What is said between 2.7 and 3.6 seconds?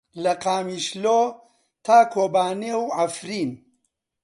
و عەفرین.